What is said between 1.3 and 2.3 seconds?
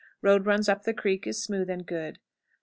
smooth and good. 12 3/4.